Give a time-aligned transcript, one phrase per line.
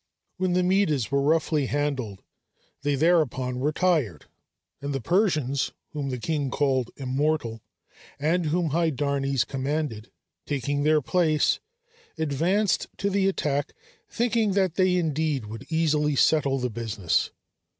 [0.37, 2.23] When the Medes were roughly handled,
[2.81, 4.25] they thereupon retired,
[4.81, 7.61] and the Persians whom the king called "Immortal,"
[8.17, 10.09] and whom Hydarnes commanded,
[10.47, 11.59] taking their place
[12.17, 13.73] advanced to the attack
[14.09, 17.29] thinking that they indeed would easily settle the business.